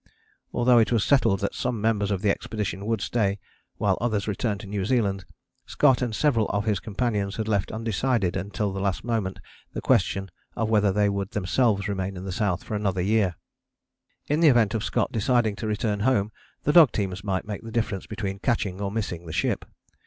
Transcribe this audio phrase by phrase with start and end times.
[0.51, 3.37] Although it was settled that some members of the expedition would stay,
[3.77, 5.25] while others returned to New Zealand,
[5.67, 9.37] Scott and several of his companions had left undecided until the last moment
[9.73, 13.35] the question of whether they would themselves remain in the South for another year.
[14.25, 16.31] In the event of Scott deciding to return home
[16.63, 19.65] the dog teams might make the difference between catching or missing the ship.